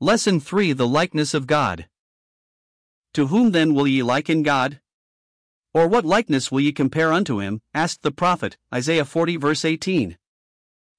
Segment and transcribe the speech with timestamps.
[0.00, 1.88] Lesson 3 The Likeness of God.
[3.14, 4.78] To whom then will ye liken God?
[5.74, 7.62] Or what likeness will ye compare unto him?
[7.74, 10.16] asked the prophet, Isaiah 40 verse 18.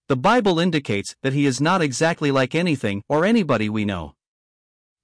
[0.10, 4.16] The Bible indicates that he is not exactly like anything or anybody we know.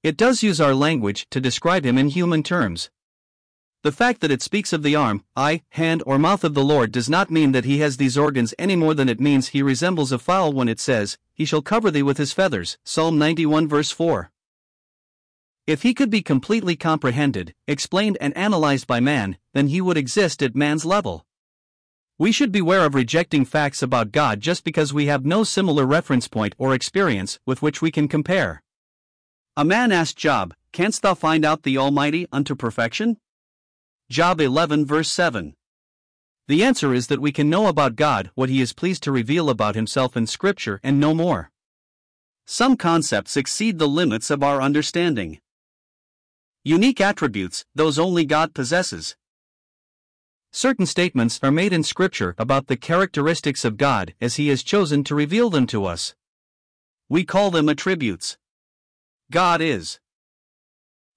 [0.04, 2.89] It does use our language to describe him in human terms.
[3.84, 6.92] The fact that it speaks of the arm, eye, hand, or mouth of the Lord
[6.92, 10.12] does not mean that he has these organs any more than it means he resembles
[10.12, 12.78] a fowl when it says, He shall cover thee with his feathers.
[12.86, 14.32] Psalm 91 verse 4.
[15.68, 20.42] If he could be completely comprehended, explained, and analyzed by man, then he would exist
[20.42, 21.26] at man's level.
[22.18, 26.29] We should beware of rejecting facts about God just because we have no similar reference
[26.29, 28.64] point or experience with which we can compare.
[29.57, 33.17] A man asked Job, Canst thou find out the Almighty unto perfection?
[34.09, 35.56] Job 11 verse 7.
[36.48, 39.50] The answer is that we can know about God what He is pleased to reveal
[39.50, 41.52] about Himself in Scripture and no more.
[42.46, 45.40] Some concepts exceed the limits of our understanding.
[46.64, 49.16] Unique attributes, those only God possesses.
[50.52, 55.04] Certain statements are made in Scripture about the characteristics of God as He has chosen
[55.06, 56.16] to reveal them to us.
[57.09, 58.38] We call them attributes.
[59.32, 60.00] God is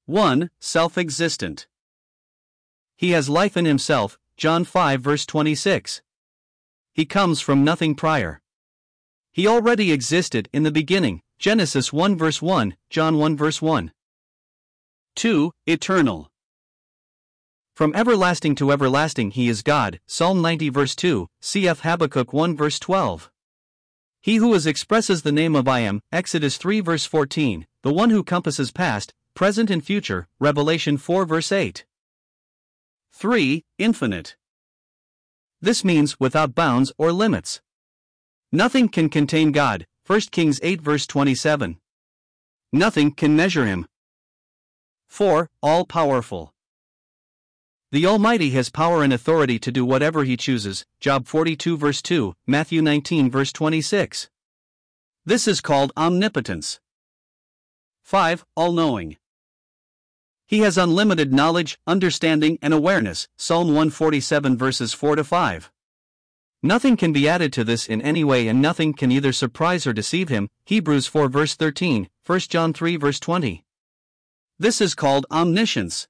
[0.06, 0.50] 1.
[0.58, 1.66] Self existent.
[2.96, 6.00] He has life in himself, John 5 verse 26.
[6.92, 8.40] He comes from nothing prior.
[9.32, 13.90] He already existed in the beginning, Genesis 1 verse 1, John 1 verse 1.
[15.16, 15.50] 2.
[15.66, 16.28] Eternal.
[17.74, 21.80] From everlasting to everlasting he is God, Psalm 90 verse 2, cf.
[21.80, 23.32] Habakkuk 1 verse 12.
[24.20, 28.10] He who is expresses the name of I am, Exodus 3 verse 14, the one
[28.10, 31.84] who compasses past, present and future, Revelation 4 verse 8.
[33.20, 33.64] 3.
[33.78, 34.36] Infinite.
[35.60, 37.60] This means without bounds or limits.
[38.52, 41.78] Nothing can contain God, 1 Kings 8 verse 27.
[42.72, 43.86] Nothing can measure him.
[45.08, 45.50] 4.
[45.60, 46.54] All powerful.
[47.90, 50.84] The Almighty has power and authority to do whatever He chooses.
[51.00, 54.30] Job 42 verse 2, Matthew 19 verse 26.
[55.26, 56.78] This is called omnipotence.
[58.04, 58.44] 5.
[58.54, 59.16] All knowing.
[60.48, 63.28] He has unlimited knowledge, understanding, and awareness.
[63.36, 65.70] Psalm 147 verses 4 to 5.
[66.62, 69.92] Nothing can be added to this in any way, and nothing can either surprise or
[69.92, 70.48] deceive him.
[70.64, 73.62] Hebrews 4 verse 13, 1 John 3 verse 20.
[74.58, 76.08] This is called omniscience.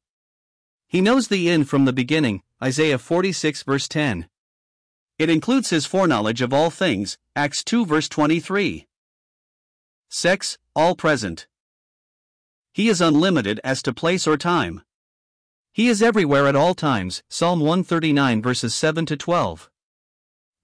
[0.86, 2.42] He knows the end from the beginning.
[2.62, 4.28] Isaiah 46 verse 10.
[5.18, 7.18] It includes his foreknowledge of all things.
[7.34, 8.86] Acts 2 verse 23.
[10.08, 10.58] 6.
[10.76, 11.48] All present.
[12.72, 14.82] He is unlimited as to place or time.
[15.72, 17.22] He is everywhere at all times.
[17.28, 19.70] Psalm 139 verses 7 to 12.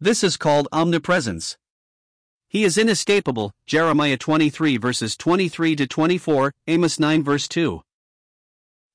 [0.00, 1.56] This is called omnipresence.
[2.48, 3.52] He is inescapable.
[3.66, 7.82] Jeremiah 23 verses 23 to 24, Amos 9 verse 2.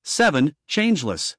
[0.04, 0.54] 7.
[0.68, 1.36] Changeless.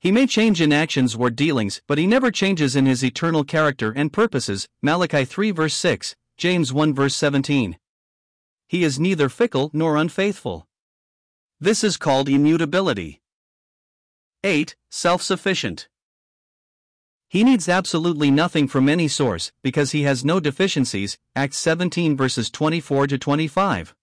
[0.00, 3.92] He may change in actions or dealings, but he never changes in his eternal character
[3.94, 4.66] and purposes.
[4.82, 7.76] Malachi 3 verse 6, James 1 verse 17
[8.72, 10.66] he is neither fickle nor unfaithful.
[11.60, 13.20] This is called immutability.
[14.42, 14.74] 8.
[14.90, 15.88] Self sufficient.
[17.28, 21.18] He needs absolutely nothing from any source because he has no deficiencies.
[21.36, 23.94] Acts 17 verses 24 to 25.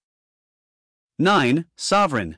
[1.18, 1.66] 9.
[1.76, 2.38] Sovereign.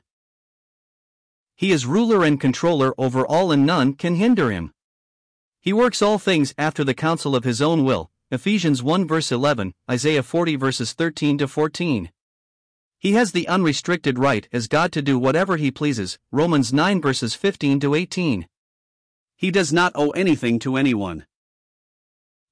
[1.54, 4.72] He is ruler and controller over all, and none can hinder him.
[5.60, 8.10] He works all things after the counsel of his own will.
[8.30, 12.10] Ephesians 1 verse 11, Isaiah 40 verses 13 to 14.
[13.02, 16.20] He has the unrestricted right as God to do whatever he pleases.
[16.30, 18.46] Romans 9 verses 15 to 18.
[19.34, 21.26] He does not owe anything to anyone.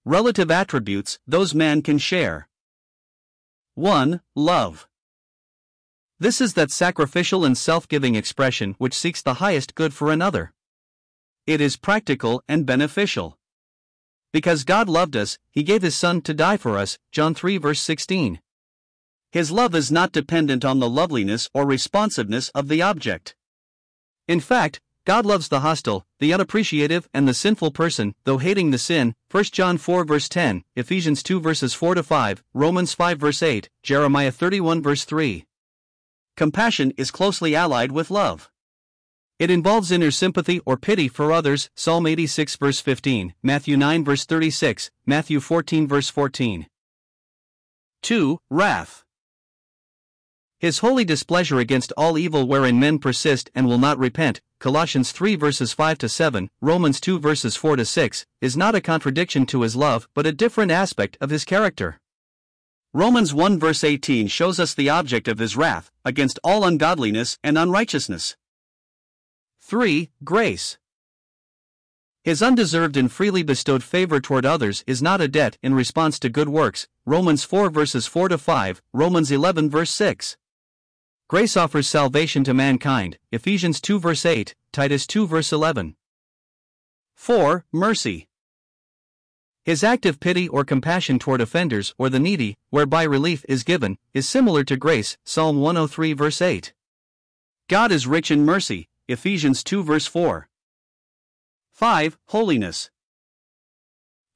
[0.05, 2.49] Relative attributes those man can share.
[3.75, 4.23] 1.
[4.35, 4.89] Love.
[6.19, 10.53] This is that sacrificial and self giving expression which seeks the highest good for another.
[11.47, 13.39] It is practical and beneficial.
[14.33, 16.99] Because God loved us, He gave His Son to die for us.
[17.13, 18.41] John 3 verse 16.
[19.33, 23.37] His love is not dependent on the loveliness or responsiveness of the object.
[24.27, 28.79] In fact, God loves the hostile, the unappreciative, and the sinful person, though hating the
[28.79, 29.15] sin.
[29.31, 33.71] 1 John 4 verse 10, Ephesians 2 verses 4 to 5, Romans 5 verse 8,
[33.83, 35.47] Jeremiah 31 verse 3.
[36.37, 38.51] Compassion is closely allied with love.
[39.39, 41.71] It involves inner sympathy or pity for others.
[41.75, 46.67] Psalm 86 verse 15, Matthew 9 verse 36, Matthew 14 verse 14.
[48.03, 48.39] 2.
[48.51, 49.05] Wrath.
[50.61, 55.35] His holy displeasure against all evil wherein men persist and will not repent, Colossians 3
[55.35, 59.63] verses 5 to 7, Romans 2 verses 4 to 6, is not a contradiction to
[59.63, 61.99] his love but a different aspect of his character.
[62.93, 67.57] Romans 1 verse 18 shows us the object of his wrath, against all ungodliness and
[67.57, 68.37] unrighteousness.
[69.63, 70.11] 3.
[70.23, 70.77] Grace.
[72.23, 76.29] His undeserved and freely bestowed favor toward others is not a debt in response to
[76.29, 76.87] good works.
[77.07, 80.37] Romans 4 verses 4 to 5, Romans 11 verse 6.
[81.31, 83.17] Grace offers salvation to mankind.
[83.31, 85.95] Ephesians 2 verse 8, Titus 2 verse 11.
[87.15, 87.65] 4.
[87.73, 88.27] Mercy.
[89.63, 94.29] His active pity or compassion toward offenders or the needy, whereby relief is given, is
[94.29, 95.19] similar to grace.
[95.25, 96.73] Psalm 103 verse 8.
[97.69, 98.89] God is rich in mercy.
[99.07, 100.49] Ephesians 2 verse 4.
[101.71, 102.19] 5.
[102.27, 102.91] Holiness.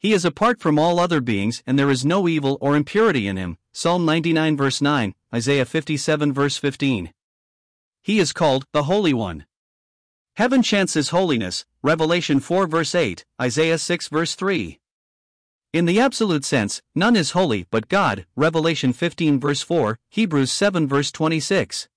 [0.04, 3.38] He is apart from all other beings, and there is no evil or impurity in
[3.38, 3.56] him.
[3.72, 7.10] Psalm 99 verse 9, Isaiah 57 verse 15.
[8.02, 9.46] He is called the Holy One.
[10.36, 14.78] Heaven chants his holiness, Revelation 4 verse 8, Isaiah 6 verse 3.
[15.72, 20.86] In the absolute sense, none is holy but God, Revelation 15 verse 4, Hebrews 7
[20.86, 21.88] verse 26.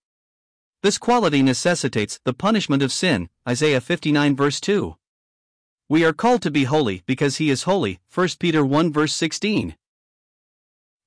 [0.82, 4.96] This quality necessitates the punishment of sin, Isaiah 59 verse 2.
[5.90, 9.78] We are called to be holy because he is holy, 1 Peter 1 verse 16.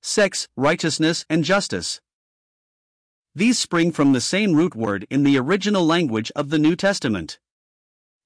[0.00, 2.00] Sex, righteousness, and justice.
[3.34, 7.38] These spring from the same root word in the original language of the New Testament.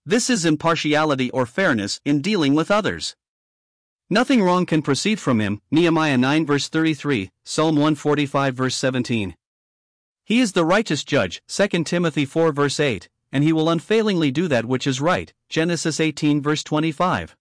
[0.07, 3.17] This is impartiality or fairness in dealing with others.
[4.09, 9.35] Nothing wrong can proceed from him, Nehemiah 9 verse 33, Psalm 145 verse 17.
[10.25, 14.47] He is the righteous judge, 2 Timothy 4 verse 8 and he will unfailingly do
[14.47, 15.35] that which is right.
[15.49, 17.37] Genesis 18 verse 25.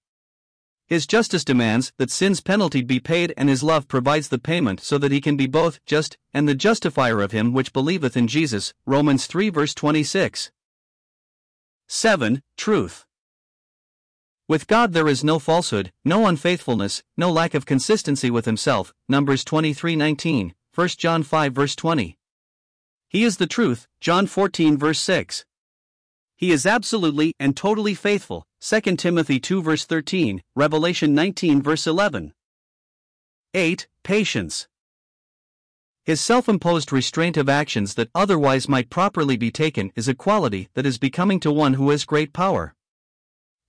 [0.88, 4.98] His justice demands that sin's penalty be paid, and his love provides the payment so
[4.98, 8.74] that he can be both just and the justifier of him which believeth in Jesus.
[8.88, 10.52] Romans 3 verse 26.
[11.88, 12.42] 7.
[12.58, 13.06] Truth.
[14.48, 18.94] With God there is no falsehood, no unfaithfulness, no lack of consistency with himself.
[19.08, 22.18] Numbers 23:19, 1 John 5 verse 20.
[23.10, 23.88] He is the truth.
[24.02, 25.46] John 14 verse 6.
[26.44, 28.46] He is absolutely and totally faithful.
[28.60, 32.34] 2 Timothy 2 verse 13, Revelation 19 verse 11.
[33.54, 33.88] 8.
[34.04, 34.68] Patience.
[36.04, 40.68] His self imposed restraint of actions that otherwise might properly be taken is a quality
[40.74, 42.76] that is becoming to one who has great power.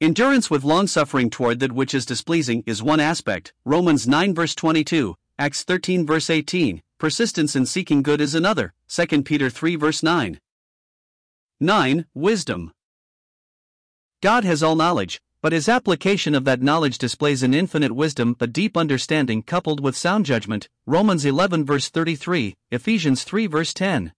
[0.01, 4.57] Endurance with long suffering toward that which is displeasing is one aspect, Romans 9 verse
[4.57, 10.03] 22, Acts 13 verse 18, persistence in seeking good is another, 2 Peter 3 verse
[10.03, 10.41] 9.
[11.65, 12.05] 9.
[12.13, 12.73] Wisdom.
[14.21, 18.47] God has all knowledge, but his application of that knowledge displays an infinite wisdom a
[18.47, 20.69] deep understanding coupled with sound judgment.
[20.85, 24.13] Romans 11 verse 33, Ephesians 3 verse 10.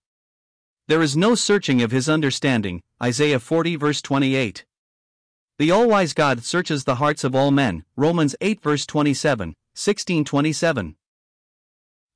[0.89, 2.83] There is no searching of his understanding.
[3.01, 4.65] Isaiah 40 verse 28.
[5.57, 7.85] The all-wise God searches the hearts of all men.
[7.95, 10.97] Romans 8 verse 27, 1627.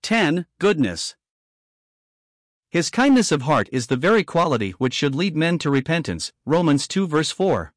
[0.04, 0.46] 10.
[0.60, 1.16] Goodness.
[2.72, 6.32] His kindness of heart is the very quality which should lead men to repentance.
[6.46, 7.74] Romans 2 verse 4.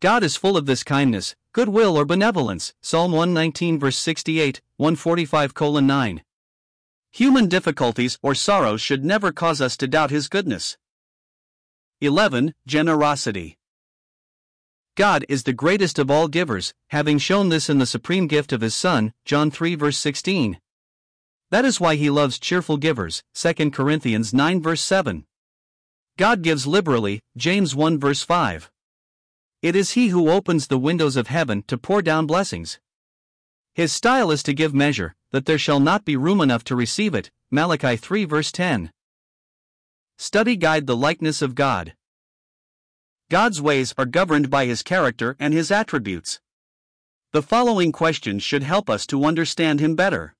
[0.00, 2.74] God is full of this kindness, goodwill or benevolence.
[2.82, 6.22] Psalm 119 verse 68, 145 9.
[7.12, 10.76] Human difficulties or sorrows should never cause us to doubt his goodness.
[12.02, 12.52] 11.
[12.66, 13.56] Generosity.
[14.96, 18.60] God is the greatest of all givers, having shown this in the supreme gift of
[18.60, 20.58] his Son, John 3 verse 16.
[21.54, 23.22] That is why he loves cheerful givers.
[23.34, 25.24] 2 Corinthians 9 verse 7.
[26.18, 27.20] God gives liberally.
[27.36, 28.72] James 1 verse 5.
[29.62, 32.80] It is he who opens the windows of heaven to pour down blessings.
[33.72, 37.14] His style is to give measure, that there shall not be room enough to receive
[37.14, 37.30] it.
[37.52, 38.90] Malachi 3 verse 10.
[40.18, 41.94] Study Guide The Likeness of God.
[43.30, 46.40] God's ways are governed by his character and his attributes.
[47.30, 50.34] The following questions should help us to understand him better.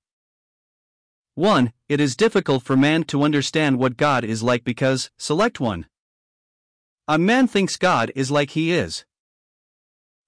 [1.35, 1.73] 1.
[1.89, 5.85] It is difficult for man to understand what God is like because, select 1.
[7.09, 9.03] A man thinks God is like he is.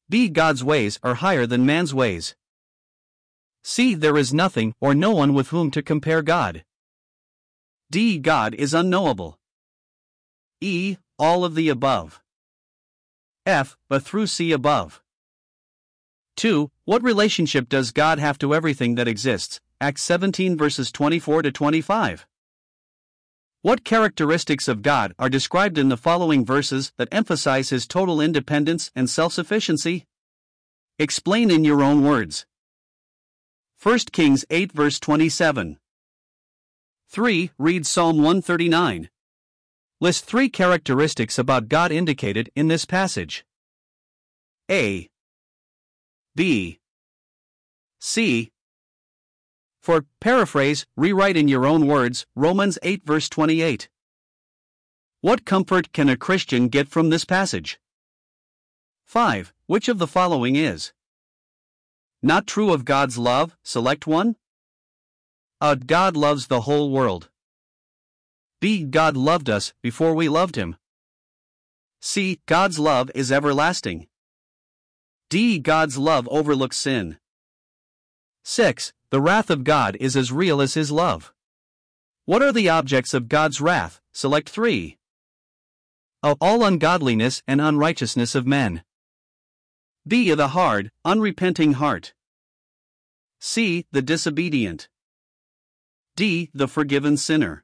[0.09, 0.27] B.
[0.27, 2.35] God's ways are higher than man's ways.
[3.63, 3.93] C.
[3.95, 6.65] There is nothing or no one with whom to compare God.
[7.89, 8.19] D.
[8.19, 9.39] God is unknowable.
[10.59, 10.97] E.
[11.17, 12.21] All of the above.
[13.45, 13.77] F.
[13.87, 15.01] But through C above.
[16.35, 16.69] 2.
[16.83, 22.25] What relationship does God have to everything that exists, Acts 17 verses 24 to 25.
[23.61, 28.89] What characteristics of God are described in the following verses that emphasize his total independence
[28.95, 30.05] and self sufficiency?
[30.97, 32.47] Explain in your own words.
[33.83, 35.77] 1 Kings 8 verse 27.
[37.09, 37.51] 3.
[37.59, 39.09] Read Psalm 139.
[40.01, 43.45] List three characteristics about God indicated in this passage.
[44.71, 45.07] A.
[46.35, 46.79] B.
[47.99, 48.51] C.
[49.87, 53.87] For paraphrase, rewrite in your own words Romans 8 verse 28.
[55.21, 57.79] What comfort can a Christian get from this passage?
[59.05, 59.53] 5.
[59.65, 60.91] Which of the following is
[62.21, 63.55] not true of God's love?
[63.63, 64.35] Select one.
[65.61, 65.77] A.
[65.77, 67.29] God loves the whole world.
[68.59, 68.83] B.
[68.83, 70.75] God loved us before we loved him.
[72.01, 72.41] C.
[72.45, 74.07] God's love is everlasting.
[75.29, 75.59] D.
[75.59, 77.19] God's love overlooks sin.
[78.43, 78.91] 6.
[79.09, 81.33] The wrath of God is as real as his love.
[82.25, 84.01] What are the objects of God's wrath?
[84.11, 84.97] Select 3.
[86.23, 86.35] A.
[86.41, 88.83] All ungodliness and unrighteousness of men.
[90.05, 90.33] B.
[90.33, 92.13] The hard, unrepenting heart.
[93.39, 93.85] C.
[93.91, 94.89] The disobedient.
[96.17, 96.49] D.
[96.53, 97.63] The forgiven sinner.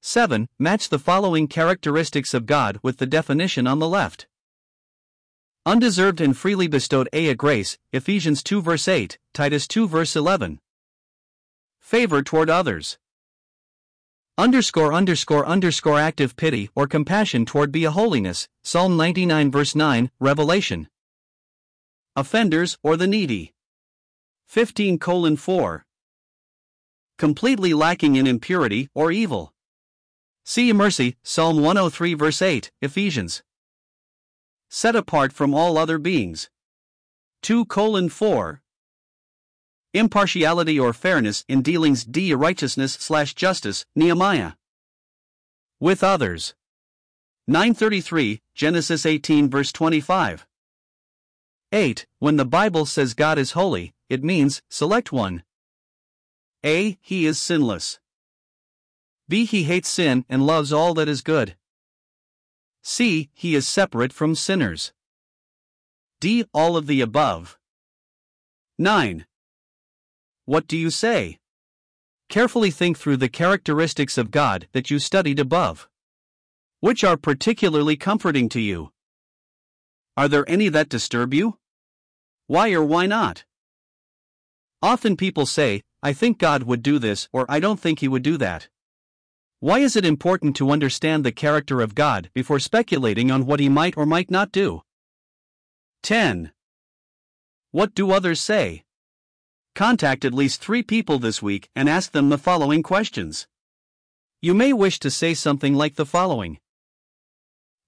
[0.00, 0.48] 7.
[0.58, 4.26] Match the following characteristics of God with the definition on the left.
[5.66, 7.34] Undeserved and freely bestowed A.
[7.34, 10.60] Grace, Ephesians 2 verse 8, Titus 2 verse 11.
[11.80, 12.98] Favor toward others.
[14.38, 20.10] Underscore underscore underscore active pity or compassion toward be a holiness, Psalm 99 verse 9,
[20.20, 20.88] Revelation.
[22.14, 23.52] Offenders or the needy.
[24.46, 25.84] 15 colon 4.
[27.18, 29.52] Completely lacking in impurity or evil.
[30.44, 33.42] See mercy, Psalm 103 verse 8, Ephesians.
[34.68, 36.50] Set apart from all other beings.
[37.42, 38.62] 2 colon 4.
[39.94, 44.52] Impartiality or fairness in dealings d righteousness slash justice, Nehemiah.
[45.80, 46.54] With others.
[47.46, 50.46] 933, Genesis 18 verse 25.
[51.72, 52.06] 8.
[52.18, 55.44] When the Bible says God is holy, it means select one.
[56.64, 56.98] A.
[57.00, 58.00] He is sinless.
[59.28, 59.44] B.
[59.44, 61.56] He hates sin and loves all that is good.
[62.90, 63.28] C.
[63.34, 64.94] He is separate from sinners.
[66.20, 66.46] D.
[66.54, 67.58] All of the above.
[68.78, 69.26] 9.
[70.46, 71.38] What do you say?
[72.30, 75.86] Carefully think through the characteristics of God that you studied above.
[76.80, 78.90] Which are particularly comforting to you?
[80.16, 81.58] Are there any that disturb you?
[82.46, 83.44] Why or why not?
[84.80, 88.22] Often people say, I think God would do this or I don't think he would
[88.22, 88.70] do that.
[89.60, 93.68] Why is it important to understand the character of God before speculating on what he
[93.68, 94.82] might or might not do?
[96.04, 96.52] 10.
[97.72, 98.84] What do others say?
[99.74, 103.48] Contact at least three people this week and ask them the following questions.
[104.40, 106.60] You may wish to say something like the following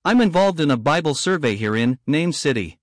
[0.05, 2.81] I'm involved in a Bible survey here in name city.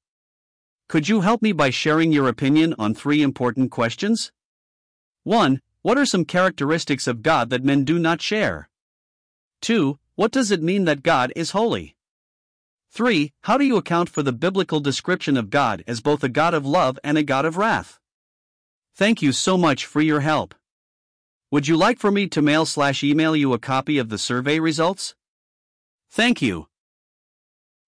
[0.87, 4.31] Could you help me by sharing your opinion on three important questions?
[5.23, 5.59] 1.
[5.81, 8.69] What are some characteristics of God that men do not share?
[9.61, 9.97] 2.
[10.15, 11.95] What does it mean that God is holy?
[12.91, 13.33] 3.
[13.43, 16.65] How do you account for the biblical description of God as both a God of
[16.65, 17.99] love and a God of wrath?
[18.95, 20.55] Thank you so much for your help.
[21.51, 24.59] Would you like for me to mail slash email you a copy of the survey
[24.59, 25.15] results?
[26.09, 26.67] Thank you.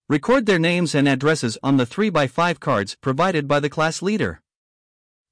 [0.08, 4.42] Record their names and addresses on the 3x5 cards provided by the class leader.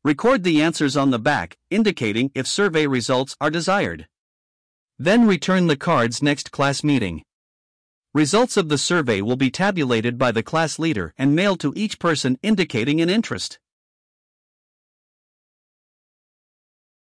[0.03, 4.07] Record the answers on the back, indicating if survey results are desired.
[4.99, 7.21] Then return the cards next class meeting.
[8.15, 11.99] Results of the survey will be tabulated by the class leader and mailed to each
[11.99, 13.59] person indicating an interest.